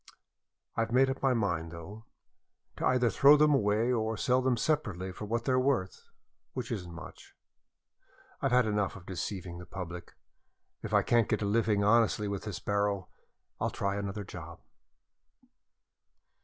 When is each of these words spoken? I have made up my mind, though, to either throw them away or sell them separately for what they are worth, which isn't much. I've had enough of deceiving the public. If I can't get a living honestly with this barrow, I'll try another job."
I 0.75 0.81
have 0.81 0.91
made 0.91 1.11
up 1.11 1.21
my 1.21 1.35
mind, 1.35 1.71
though, 1.71 2.05
to 2.77 2.85
either 2.87 3.11
throw 3.11 3.37
them 3.37 3.53
away 3.53 3.91
or 3.91 4.17
sell 4.17 4.41
them 4.41 4.57
separately 4.57 5.11
for 5.11 5.25
what 5.25 5.45
they 5.45 5.51
are 5.51 5.59
worth, 5.59 6.09
which 6.53 6.71
isn't 6.71 6.91
much. 6.91 7.35
I've 8.41 8.49
had 8.51 8.65
enough 8.65 8.95
of 8.95 9.05
deceiving 9.05 9.59
the 9.59 9.67
public. 9.67 10.15
If 10.81 10.91
I 10.91 11.03
can't 11.03 11.29
get 11.29 11.43
a 11.43 11.45
living 11.45 11.83
honestly 11.83 12.27
with 12.27 12.45
this 12.45 12.57
barrow, 12.57 13.09
I'll 13.59 13.69
try 13.69 13.95
another 13.95 14.23
job." 14.23 14.61